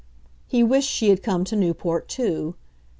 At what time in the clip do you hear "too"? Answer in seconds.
2.07-2.55